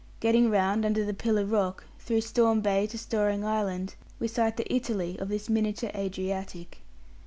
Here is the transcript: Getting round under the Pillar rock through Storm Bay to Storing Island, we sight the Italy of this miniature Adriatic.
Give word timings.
Getting 0.19 0.49
round 0.49 0.83
under 0.83 1.05
the 1.05 1.13
Pillar 1.13 1.45
rock 1.45 1.83
through 1.99 2.21
Storm 2.21 2.59
Bay 2.61 2.87
to 2.87 2.97
Storing 2.97 3.45
Island, 3.45 3.93
we 4.19 4.27
sight 4.27 4.57
the 4.57 4.73
Italy 4.73 5.15
of 5.19 5.29
this 5.29 5.47
miniature 5.47 5.91
Adriatic. 5.93 6.79